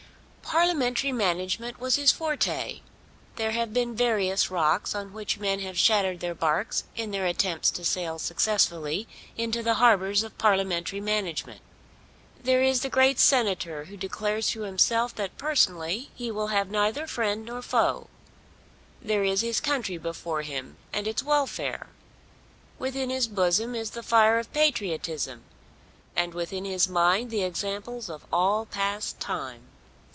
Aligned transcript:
Parliamentary 0.43 1.13
management 1.13 1.79
was 1.79 1.95
his 1.95 2.11
forte. 2.11 2.81
There 3.37 3.51
have 3.53 3.71
been 3.73 3.95
various 3.95 4.51
rocks 4.51 4.93
on 4.93 5.13
which 5.13 5.39
men 5.39 5.61
have 5.61 5.77
shattered 5.77 6.19
their 6.19 6.35
barks 6.35 6.83
in 6.93 7.11
their 7.11 7.25
attempts 7.25 7.71
to 7.71 7.85
sail 7.85 8.19
successfully 8.19 9.07
into 9.37 9.63
the 9.63 9.75
harbours 9.75 10.23
of 10.23 10.37
parliamentary 10.37 10.99
management. 10.99 11.61
There 12.43 12.61
is 12.61 12.81
the 12.81 12.89
great 12.89 13.17
Senator 13.17 13.85
who 13.85 13.95
declares 13.95 14.49
to 14.49 14.63
himself 14.63 15.15
that 15.15 15.37
personally 15.37 16.11
he 16.15 16.29
will 16.31 16.47
have 16.47 16.69
neither 16.69 17.07
friend 17.07 17.45
nor 17.45 17.61
foe. 17.61 18.09
There 19.01 19.23
is 19.23 19.39
his 19.39 19.61
country 19.61 19.97
before 19.97 20.41
him 20.41 20.75
and 20.91 21.07
its 21.07 21.23
welfare. 21.23 21.87
Within 22.77 23.09
his 23.09 23.29
bosom 23.29 23.73
is 23.73 23.91
the 23.91 24.03
fire 24.03 24.37
of 24.37 24.51
patriotism, 24.51 25.45
and 26.13 26.33
within 26.33 26.65
his 26.65 26.89
mind 26.89 27.31
the 27.31 27.43
examples 27.43 28.09
of 28.09 28.25
all 28.33 28.65
past 28.65 29.21
time. 29.21 29.69